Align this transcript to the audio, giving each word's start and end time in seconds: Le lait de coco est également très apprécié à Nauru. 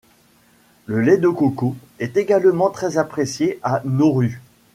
Le 0.87 0.99
lait 0.99 1.17
de 1.19 1.29
coco 1.29 1.75
est 1.99 2.17
également 2.17 2.71
très 2.71 2.97
apprécié 2.97 3.59
à 3.61 3.83
Nauru. 3.85 4.41